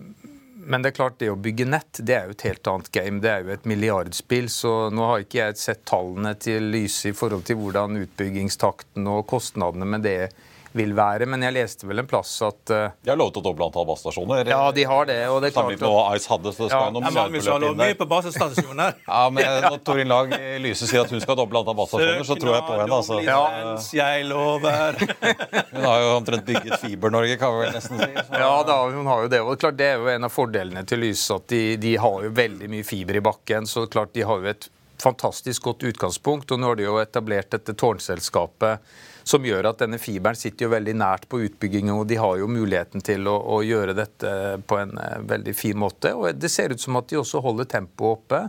[0.62, 3.18] men det er klart, det å bygge nett det er jo et helt annet game.
[3.25, 4.46] Det er jo et milliardspill.
[4.55, 9.27] Så nå har ikke jeg sett tallene til Lyse i forhold til hvordan utbyggingstakten og
[9.35, 10.31] kostnadene med det
[10.77, 11.27] vil være.
[11.31, 14.49] Men jeg leste vel en plass at uh, De har lovet å doble antall basestasjoner.
[14.53, 15.19] Ja, de har det.
[15.29, 16.19] og det er klart at...
[16.19, 17.77] Ice hadde, så det skal ja, noen Magnus inn der.
[17.83, 18.99] mye på basestasjoner.
[19.13, 22.57] ja, men når Torin Lag Lyse sier at hun skal doble antall basestasjoner, så tror
[22.57, 22.99] jeg på henne.
[22.99, 23.21] Altså.
[23.27, 23.77] Ja.
[24.03, 25.01] Jeg lover.
[25.75, 28.11] hun har jo omtrent bygget Fiber-Norge, kan vi vel nesten si.
[28.19, 28.43] Så.
[28.43, 29.43] Ja, da, hun har jo det.
[29.45, 32.33] og klart Det er jo en av fordelene til Lyse at de, de har jo
[32.37, 33.69] veldig mye fiber i bakken.
[33.69, 34.69] så klart de har jo et
[35.03, 36.53] fantastisk godt utgangspunkt.
[36.53, 38.93] og Nå har de jo etablert dette tårnselskapet
[39.25, 42.51] som gjør at denne fiberen sitter jo veldig nært på utbyggingen, og de har jo
[42.51, 44.35] muligheten til å, å gjøre dette
[44.69, 46.15] på en eh, veldig fin måte.
[46.17, 48.45] Og det ser ut som at de også holder tempoet oppe.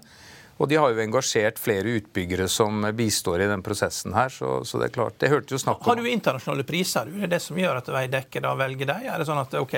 [0.57, 4.29] Og de har jo engasjert flere utbyggere som bistår i den prosessen her.
[4.29, 7.09] Så, så det er klart, det hørte jo snakk om Har du internasjonale priser?
[7.09, 9.07] Det er det som gjør at Veidekke da velger deg?
[9.09, 9.75] Er det sånn at ok,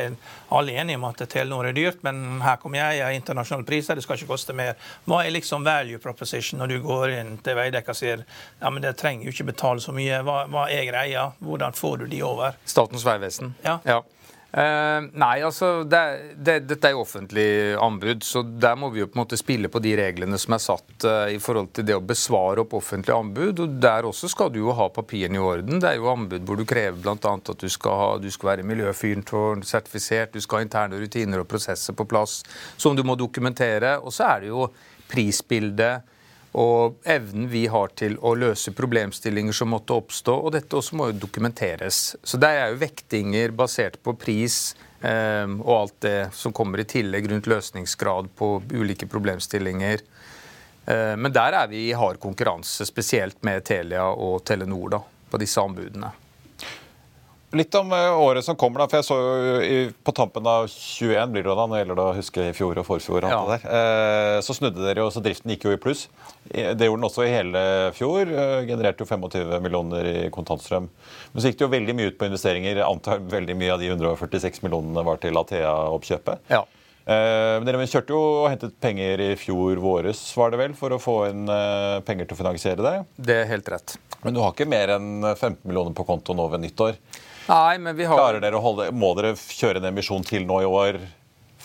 [0.57, 3.69] alle er enige om at Telenor er dyrt, men her kommer jeg, jeg har internasjonale
[3.69, 4.75] priser, det skal ikke koste mer.
[5.07, 8.83] Hva er liksom value proposition når du går inn til Veidekke og sier ja, men
[8.83, 11.29] det trenger jo ikke betale så mye, hva, hva er greia?
[11.39, 12.59] Hvordan får du de over?
[12.67, 13.55] Statens vegvesen?
[13.63, 13.79] Ja.
[13.87, 14.01] ja.
[14.55, 16.01] Uh, nei, altså det,
[16.39, 19.67] det, Dette er jo offentlig anbud, så der må vi jo på en måte spille
[19.67, 23.17] på de reglene som er satt uh, i forhold til det å besvare opp offentlige
[23.19, 23.59] anbud.
[23.65, 25.81] og Der også skal du jo ha papirene i orden.
[25.83, 27.17] Det er jo anbud hvor du krever bl.a.
[27.35, 31.97] at du skal, ha, du skal være miljøfyrtårn-sertifisert, du skal ha interne rutiner og prosesser
[31.97, 32.39] på plass
[32.79, 33.97] som du må dokumentere.
[33.99, 34.69] Og så er det jo
[35.11, 36.14] prisbildet
[36.55, 40.35] og evnen vi har til å løse problemstillinger som måtte oppstå.
[40.39, 42.15] Og dette også må jo dokumenteres.
[42.23, 44.59] Så det er jo vektinger basert på pris
[45.01, 50.05] eh, og alt det som kommer i tillegg rundt løsningsgrad på ulike problemstillinger.
[50.85, 55.41] Eh, men der er vi i hard konkurranse, spesielt med Telia og Telenor da, på
[55.41, 56.13] disse anbudene.
[57.55, 58.81] Litt om eh, året som kommer.
[58.81, 62.01] da, for jeg så jo På tampen av 21 blir det da, når det gjelder
[62.03, 63.41] å huske i fjor og forfjor, ja.
[63.47, 66.05] der, eh, så snudde dere jo, så driften gikk jo i pluss.
[66.49, 67.63] Det gjorde den også i hele
[67.95, 68.27] fjor.
[68.27, 70.89] Eh, genererte jo 25 millioner i kontantstrøm.
[71.31, 72.81] Men så gikk det jo veldig mye ut på investeringer.
[72.81, 76.49] Jeg antar veldig mye av de 146 millionene var til Athea-oppkjøpet.
[76.51, 76.65] Ja.
[77.05, 80.97] Men dere kjørte jo og hentet penger i fjor våres, var det vel, for å
[80.97, 81.43] få inn
[82.07, 82.93] penger til å finansiere det?
[83.27, 83.93] Det er helt rett.
[84.25, 86.97] Men du har ikke mer enn 15 millioner på konto nå ved nyttår?
[87.47, 88.17] Nei, men vi har...
[88.17, 90.99] Klarer dere å holde, Må dere kjøre en emisjon til nå i år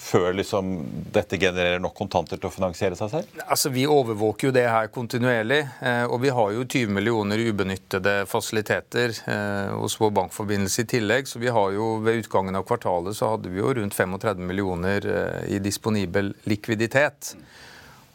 [0.01, 0.71] før liksom
[1.12, 3.43] dette genererer nok kontanter til å finansiere seg selv?
[3.45, 5.61] Altså, Vi overvåker jo det her kontinuerlig.
[5.87, 11.29] Eh, og vi har jo 20 millioner ubenyttede fasiliteter eh, hos vår bankforbindelse i tillegg.
[11.31, 15.07] Så vi har jo ved utgangen av kvartalet så hadde vi jo rundt 35 millioner
[15.07, 17.35] eh, i disponibel likviditet.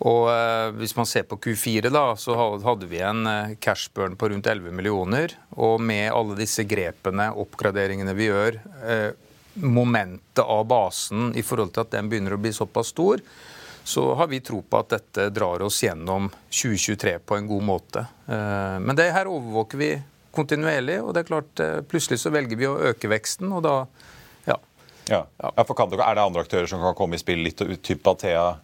[0.04, 4.30] Og eh, Hvis man ser på Q4, da, så hadde vi en eh, cashburn på
[4.30, 5.36] rundt 11 millioner.
[5.56, 9.12] Og med alle disse grepene, oppgraderingene vi gjør, eh,
[9.64, 13.24] momentet av basen i forhold til at den begynner å bli såpass stor,
[13.86, 18.02] så har vi tro på at dette drar oss gjennom 2023 på en god måte.
[18.26, 19.90] Men det her overvåker vi
[20.34, 23.76] kontinuerlig, og det er klart plutselig så velger vi å øke veksten, og da
[24.50, 24.58] ja.
[25.06, 25.22] ja.
[25.38, 28.56] ja for kan, er det andre aktører som kan komme i spill, litt type Athea?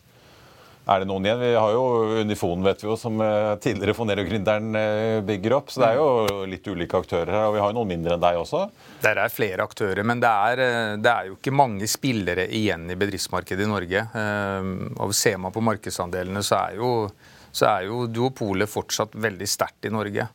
[0.92, 1.42] Er det noen igjen?
[1.42, 1.84] Vi har jo
[2.22, 5.72] Unifon, vet vi jo, som eh, tidligere Fonero-gründeren eh, bygger opp.
[5.74, 7.48] Så det er jo litt ulike aktører her.
[7.50, 8.64] Og vi har jo noen mindre enn deg også.
[9.04, 12.88] Det er flere aktører, men det er, eh, det er jo ikke mange spillere igjen
[12.92, 14.06] i bedriftsmarkedet i Norge.
[15.02, 16.92] Og Ser man på markedsandelene, så er jo,
[17.54, 20.28] så er jo duopolet fortsatt veldig sterkt i Norge.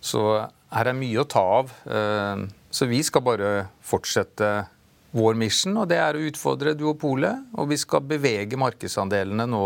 [0.00, 0.24] Så
[0.70, 1.72] her er mye å ta av.
[2.70, 3.50] Så vi skal bare
[3.82, 4.50] fortsette
[5.10, 7.50] vår mission, og det er å utfordre duopolet.
[7.58, 9.64] Og vi skal bevege markedsandelene nå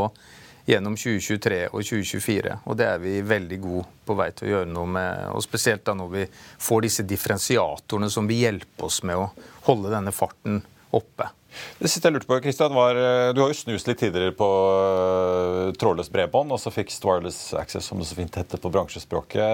[0.65, 2.59] gjennom 2023 og 2024.
[2.65, 5.27] Og det er vi veldig gode på vei til å gjøre noe med.
[5.37, 6.29] Og spesielt da når vi
[6.69, 9.29] får disse differensiatorene som vil hjelpe oss med å
[9.69, 10.63] holde denne farten
[10.95, 11.31] oppe.
[11.79, 14.49] Det siste jeg lurte på, Christian, var, eh, Du har jo snust litt tidligere på
[14.49, 19.45] uh, trådløst bredbånd, og så Fixed Wireless Access, som det så fint heter på bransjespråket.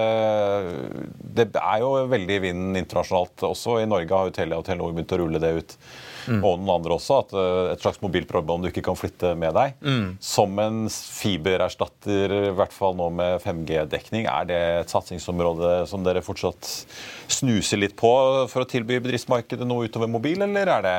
[1.21, 3.45] Det er jo veldig i vinden internasjonalt.
[3.49, 5.77] Også i Norge har jo Telia og Telenor begynt å rulle det ut.
[6.29, 6.43] Mm.
[6.45, 7.21] Og noen andre også.
[7.25, 9.79] at uh, Et slags mobilt bredbånd du ikke kan flytte med deg.
[9.85, 10.07] Mm.
[10.25, 14.29] Som en fibererstatter, i hvert fall nå med 5G-dekning.
[14.31, 16.69] Er det et satsingsområde som dere fortsatt
[17.31, 18.13] snuser litt på
[18.51, 20.97] for å tilby bedriftsmarkedet noe utover mobil, eller er det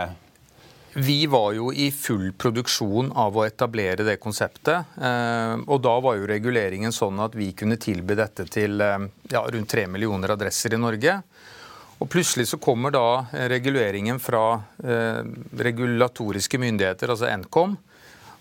[0.93, 4.97] vi var jo i full produksjon av å etablere det konseptet.
[4.99, 9.45] Eh, og da var jo reguleringen sånn at vi kunne tilby dette til eh, ja,
[9.47, 11.21] rundt tre millioner adresser i Norge.
[12.01, 13.05] Og plutselig så kommer da
[13.51, 14.45] reguleringen fra
[14.83, 15.21] eh,
[15.63, 17.77] regulatoriske myndigheter, altså Nkom.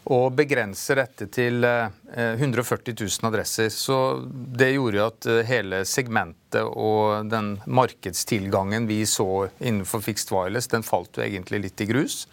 [0.09, 3.69] Og begrenser dette til 140 000 adresser.
[3.69, 3.97] Så
[4.31, 10.87] det gjorde jo at hele segmentet og den markedstilgangen vi så innenfor Fixed Wireless, den
[10.87, 12.25] falt jo egentlig litt i grus.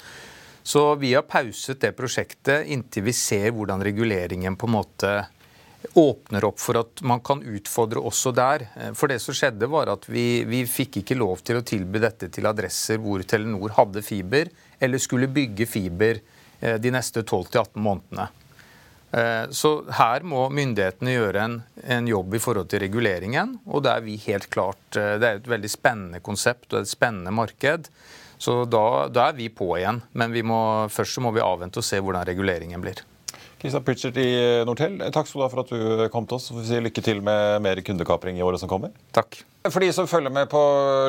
[0.67, 5.11] Så vi har pauset det prosjektet inntil vi ser hvordan reguleringen på en måte
[5.97, 8.65] åpner opp for at man kan utfordre også der.
[8.97, 12.31] For det som skjedde var at vi, vi fikk ikke lov til å tilby dette
[12.33, 18.27] til adresser hvor Telenor hadde fiber, eller skulle bygge fiber eh, de neste 12-18 månedene.
[19.11, 23.55] Eh, så her må myndighetene gjøre en, en, jobb i forhold til reguleringen.
[23.65, 26.91] Og det er vi helt klart eh, Det er et veldig spennende konsept og et
[26.91, 27.87] spennende marked.
[28.37, 30.03] Så da, da er vi på igjen.
[30.17, 30.59] Men må,
[30.93, 33.01] først så må vi avvente og se hvordan reguleringen blir.
[33.57, 34.29] Kristian Pritchard i
[34.69, 36.51] Nortel, takk skal du ha for at du kom til oss.
[36.51, 38.93] Så får vi si lykke til med mer kundekapring i året som kommer.
[39.15, 39.39] Takk.
[39.71, 40.59] For de som følger med på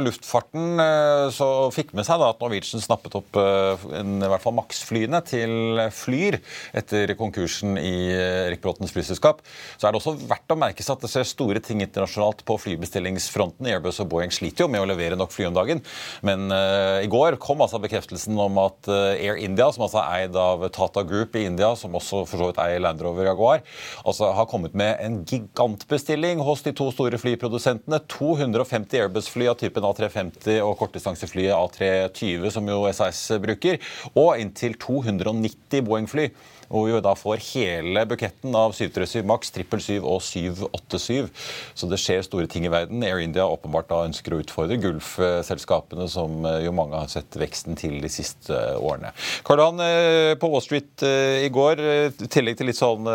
[0.02, 4.42] luftfarten, eh, så fikk med seg da at Norwegian snappet opp eh, en, i hvert
[4.42, 6.38] fall maksflyene til Flyr
[6.76, 9.44] etter konkursen i eh, Erik Bråtens flyselskap.
[9.76, 12.56] Så er det også verdt å merke seg at det ser store ting internasjonalt på
[12.64, 13.68] flybestillingsfronten.
[13.70, 15.84] Airbus og Boeing sliter jo med å levere nok fly om dagen.
[16.26, 20.38] Men uh, i går kom altså bekreftelsen om at Air India, som altså er eid
[20.38, 23.62] av Tata Group i India, som også for så vidt eier Land Rover Jaguar,
[24.04, 28.00] altså har kommet med en gigantbestilling hos de to store flyprodusentene.
[28.10, 33.80] 200 150 Airbus-fly av typen A350 og kortdistanseflyet A320, som jo SAS bruker,
[34.14, 36.30] og inntil 290 Boeing-fly.
[36.68, 41.30] Hvor vi da får hele buketten av 737 Max, 777 og 787.
[41.72, 43.04] Så det skjer store ting i verden.
[43.06, 47.78] Air India åpenbart da ønsker å utfordre Gulf-selskapene, som eh, jo mange har sett veksten
[47.80, 49.14] til de siste eh, årene.
[49.48, 53.08] Karl Johan, eh, på Wall Street i går, i tillegg til litt sånn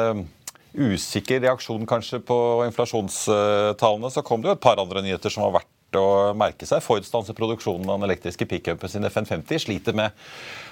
[0.73, 5.59] usikker reaksjon kanskje på inflasjonstallene, så kom det jo et par andre nyheter som var
[5.61, 6.81] verdt å merke seg.
[6.81, 9.59] Ford stanser produksjonen av den elektriske pickupen sin FN50.
[9.61, 10.11] sliter med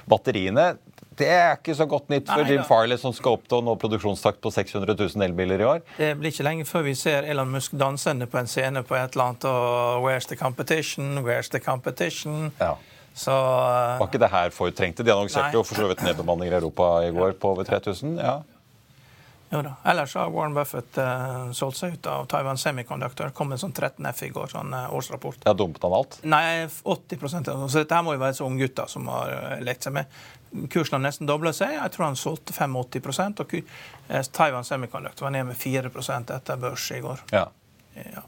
[0.10, 0.72] batteriene.
[1.18, 4.40] Det er ikke så godt nytt for Nei, Jim Farley, som skal oppnå nå produksjonstakt
[4.42, 5.84] på 600 000 elbiler i år.
[5.98, 9.14] Det blir ikke lenge før vi ser Elon Musk dansende på en scene på et
[9.14, 11.20] eller annet og Where's the competition?
[11.28, 12.50] Where's the competition?
[12.62, 12.78] Ja.
[13.14, 15.04] Så, Var ikke det her Ford trengte?
[15.04, 18.18] De annonserte jo for så vidt nedbemanninger i Europa i går på over 3000.
[18.18, 18.40] ja.
[19.52, 19.74] Jo da.
[19.84, 23.34] Ellers har Warren Buffett uh, solgt seg ut av Taiwan Semiconductor.
[23.36, 25.44] Kom med sånn 13 F i går, sånn uh, årsrapport.
[25.44, 26.20] Ja, Dumpet han alt?
[26.24, 29.98] Nei, 80% Så dette her må jo være så unggutter som har uh, lekt seg
[29.98, 30.22] med.
[30.72, 31.76] Kursen har nesten dobla seg.
[31.76, 33.58] Jeg tror han solgte 85% og
[34.32, 37.28] Taiwan Semiconductor var ned med 4 etter børs i går.
[37.36, 37.50] Ja.
[38.00, 38.24] ja.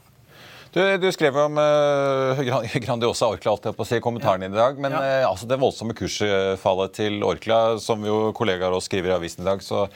[0.76, 2.44] Du, du, skrev om uh,
[2.84, 4.52] Grandiosa Orkla alt på å si, kommentaren ja.
[4.52, 4.76] i dag.
[4.76, 5.02] Men ja.
[5.24, 9.48] uh, altså det voldsomme kursfallet til Orkla, som jo kollegaer også skriver i avisen i
[9.54, 9.86] dag, så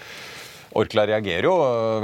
[0.77, 1.55] Orkla reagerer jo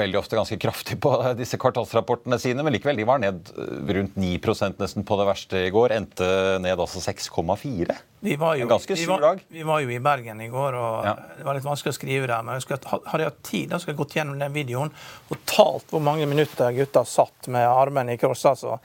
[0.01, 3.53] veldig ofte ganske kraftig på disse kvartalsrapportene sine, men likevel, de var ned
[3.99, 5.97] rundt 9% nesten på det verste i går.
[5.99, 6.29] Endte
[6.65, 7.99] ned altså 6,4.
[8.25, 9.41] Vi var, jo, ganske var, dag.
[9.49, 11.13] Vi, vi var jo i Bergen i går, og ja.
[11.39, 12.47] det var litt vanskelig å skrive der.
[12.47, 14.93] Men jeg at, hadde jeg hatt tid, da skulle jeg gått gjennom den videoen
[15.29, 18.47] og talt hvor mange minutter gutta satt med armene i kross.
[18.49, 18.79] Altså.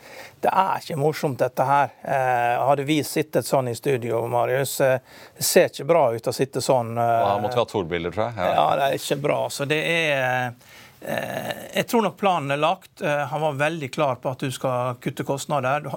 [0.43, 1.95] Det er ikke morsomt, dette her.
[2.04, 4.99] Eh, hadde vi sittet sånn i studio, Marius eh,
[5.38, 6.91] Det ser ikke bra ut å sitte sånn.
[6.99, 8.41] Eh, ja, måtte ha solbriller, tror jeg.
[8.43, 8.52] Ja.
[8.60, 9.39] ja, det er ikke bra.
[9.56, 10.52] Så det er
[10.99, 13.01] jeg tror nok planen er lagt.
[13.01, 15.88] Eh, han var veldig klar på at du skal kutte kostnader.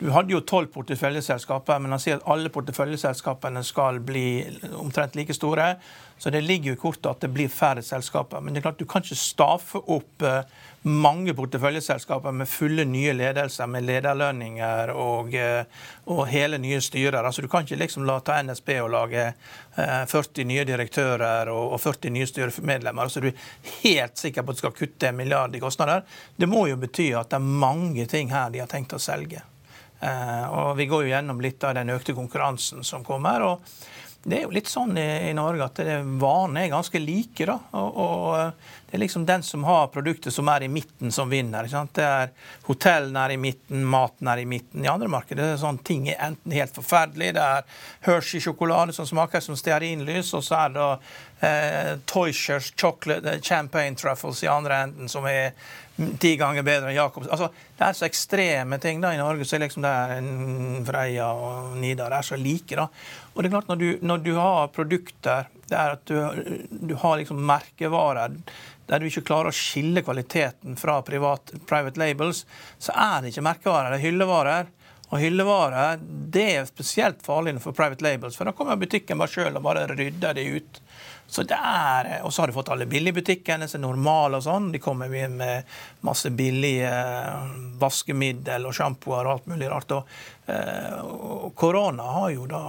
[0.00, 4.42] Du hadde jo tolv porteføljeselskaper, men han sier at alle porteføljeselskapene skal bli
[4.74, 5.76] omtrent like store.
[6.22, 8.38] Så det ligger jo i kortet at det blir færre selskaper.
[8.40, 10.44] Men det er klart du kan ikke staffe opp eh,
[10.86, 15.64] mange porteføljeselskaper med fulle nye ledelser, med lederlønninger og, eh,
[16.06, 17.18] og, hele nye styrer.
[17.26, 19.24] Altså, du kan ikke liksom la ta NSB og lage
[19.74, 23.02] 40 eh, nye direktører og, 40 nye styremedlemmer.
[23.02, 23.40] Altså, du er
[23.80, 26.06] helt sikker på at du skal kutte en milliard i kostnader.
[26.38, 29.42] Det må jo bety at det er mange ting her de har tenkt å selge.
[30.02, 33.42] Og Vi går jo gjennom litt av den økte konkurransen som kommer.
[33.42, 33.74] og
[34.22, 35.80] det er jo litt sånn i, Norge at
[36.20, 37.46] vanene er ganske like.
[37.48, 41.30] da, og, og, Det er liksom den som har produktet som er i midten, som
[41.30, 41.66] vinner.
[41.66, 41.94] ikke sant?
[41.98, 42.30] Det er
[42.68, 44.84] Hotellene er i midten, maten er i midten.
[44.84, 47.66] I andre markeder er det sånn ting er enten helt forferdelig, det er
[48.06, 50.88] Hershey-sjokolade som smaker som stearinlys, og så er det
[51.42, 55.50] eh, Toyshers chocolate, eh, champagne truffles i andre enden, som er
[56.20, 57.28] ti ganger bedre enn Jakobs.
[57.28, 59.44] Altså, det er så ekstreme ting da i Norge.
[59.44, 60.28] så er liksom det er
[60.88, 62.76] Freia og Nidar er så like.
[62.76, 62.88] da.
[63.32, 66.16] Og det er klart Når du, når du har produkter det er at du,
[66.68, 68.36] du har liksom merkevarer
[68.90, 72.42] der du ikke klarer å skille kvaliteten fra privat, private labels,
[72.82, 74.70] så er det ikke merkevarer, det er hyllevarer.
[75.12, 76.02] Og hyllevarer
[76.34, 79.86] det er spesielt farlig for private labels, for da kommer butikken bare sjøl og bare
[79.92, 80.82] rydder det ut.
[81.32, 84.68] Så det er, Og så har du fått alle billigbutikkene som er normale og sånn.
[84.74, 85.64] De kommer med
[86.04, 89.94] masse billige eh, vaskemiddel og sjampoer og alt mulig rart.
[89.96, 90.12] Og,
[90.52, 92.62] eh, og korona har jo da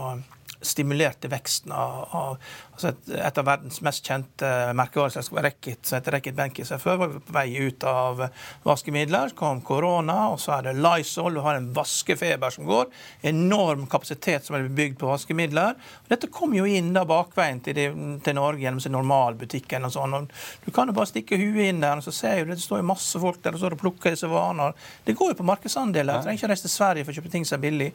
[0.63, 5.97] stimulert til veksten av, av, altså et, et, av verdens mest kjente merkevareselskap, Reckitt, som
[5.97, 6.71] heter Reckitt Benkis.
[6.81, 8.23] før, var vi på vei ut av
[8.63, 9.29] vaskemidler.
[9.29, 11.37] Så kom korona, og så er det Lysol.
[11.37, 12.89] Du har en vaskefeber som går.
[13.21, 15.77] Enorm kapasitet som er bygd på vaskemidler.
[16.09, 20.29] Dette kom jo inn da bakveien til, de, til Norge gjennom sin normalbutikken og sånn.
[20.65, 22.89] Du kan jo bare stikke huet inn der, og så ser du det står jo
[22.89, 24.71] masse folk der og står og plukker disse varene.
[25.05, 26.19] Det går jo på markedsandeler.
[26.19, 27.89] Du trenger ikke reise til Sverige for å kjøpe ting som er billig.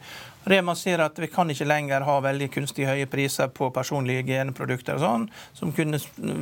[0.49, 4.68] Rema sier at vi kan ikke lenger ha veldig kunstig høye priser på personlige hygieneprodukter
[4.97, 5.99] og sånn, som kunne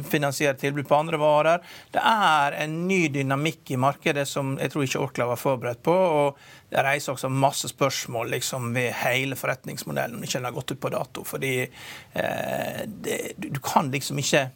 [0.08, 1.64] finansiere tilbud på andre varer.
[1.94, 5.96] Det er en ny dynamikk i markedet som jeg tror ikke Orkla var forberedt på.
[5.96, 6.38] og
[6.70, 10.92] det reiser også masse spørsmål liksom, ved hele forretningsmodellen om ikke har gått ut på
[10.92, 11.24] dato.
[11.28, 14.50] Fordi eh, det, du kan liksom ikke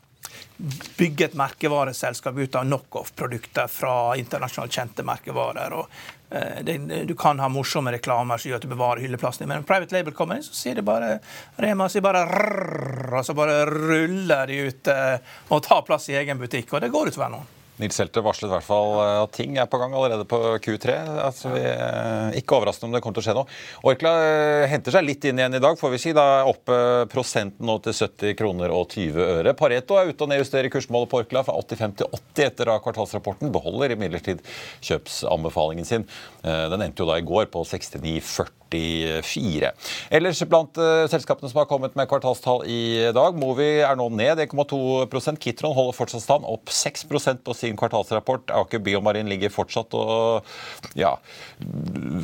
[0.97, 5.73] bygge et merkevareselskap ut av knockoff-produkter fra internasjonalt kjente merkevarer.
[5.73, 9.47] og Eh, det, du kan ha morsomme reklamer som gjør at du bevarer hylleplassen.
[9.49, 11.17] Men en private label kommer inn, så sier det bare
[11.59, 16.15] Rema sier bare rrr, og så bare ruller de ut eh, og tar plass i
[16.21, 16.71] egen butikk.
[16.71, 17.57] Og det går utover noen.
[17.81, 20.97] Nils Helter varslet i hvert fall eh, at ting er på gang allerede på Q3.
[21.25, 23.57] Altså, vi, er ikke overraskende om det kommer til å skje noe.
[23.91, 26.15] Orkla eh, henter seg litt inn igjen i dag, får vi si.
[26.17, 26.77] Da er oppe
[27.11, 29.55] prosenten nå til 70 kroner og 20 øre.
[29.57, 33.53] Pareto er ute og nedjusterer kursmålet på Orkla fra 85 til 80 etter kvartalsrapporten.
[33.53, 34.45] Beholder imidlertid
[34.85, 36.07] kjøpsanbefalingen sin.
[36.43, 38.60] Den endte jo da i går på 69,40.
[38.71, 39.71] 44.
[40.11, 44.41] Ellers blant uh, selskapene som har kommet med kvartalstall i dag, Movi er nå ned
[44.47, 48.53] 1,2% Kitron holder fortsatt stand, opp 6% på sin kvartalsrapport.
[48.61, 50.47] Aker Biomarin ligger fortsatt og
[50.97, 51.15] ja,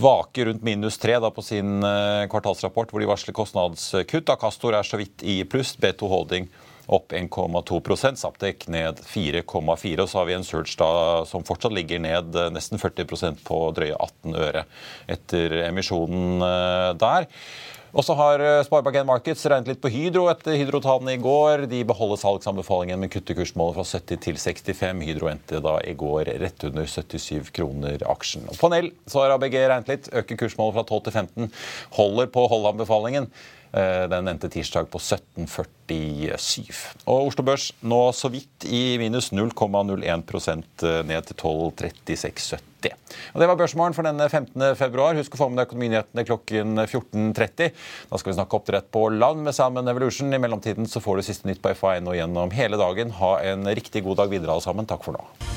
[0.02, 4.32] vaker rundt minus 3 da, på sin uh, kvartalsrapport, hvor de varsler kostnadskutt.
[4.34, 5.76] Akastor er så vidt i pluss.
[5.78, 6.48] B2 Holding
[6.88, 12.00] opp 1,2 Saptek ned 4,4 Og så har vi en Surge da, som fortsatt ligger
[12.04, 14.68] ned eh, nesten 40% på drøye 18 øre
[15.12, 17.28] etter emisjonen eh, der.
[17.98, 21.66] Og så har eh, Sparebank1 Markets regnet litt på Hydro etter Hydro-tallene i går.
[21.72, 25.04] De beholder salgsanbefalingen, men kutter kursmålet fra 70 til 65.
[25.08, 28.48] Hydro endte da i går rett under 77 kroner aksjen.
[28.52, 31.54] Og på Nell så har ABG regnet litt, øker kursmålet fra 12 til 15.
[31.98, 33.32] Holder på å holde anbefalingen.
[34.12, 36.72] Den endte tirsdag på 17,47.
[37.08, 42.96] Og Oslo Børs nå så vidt i minus 0,01 eh, ned til 12,36,70.
[43.34, 44.76] Og Det var børsmålen for denne 15.
[44.80, 45.18] februar.
[45.18, 47.74] Husk å få med deg økonominyhetene klokken 14.30.
[48.12, 50.34] Da skal vi snakke oppdrett på land med Salmon Evolution.
[50.34, 53.16] I mellomtiden så får du siste nytt på FA1 og gjennom hele dagen.
[53.22, 54.90] Ha en riktig god dag videre, alle sammen.
[54.90, 55.57] Takk for nå.